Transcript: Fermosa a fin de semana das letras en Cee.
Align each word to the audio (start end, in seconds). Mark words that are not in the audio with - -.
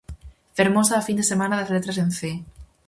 Fermosa 0.57 0.93
a 0.97 1.05
fin 1.07 1.17
de 1.19 1.29
semana 1.31 1.55
das 1.59 1.71
letras 1.75 1.97
en 2.03 2.09
Cee. 2.17 2.37